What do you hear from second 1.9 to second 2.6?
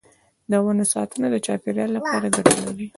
لپاره ګټه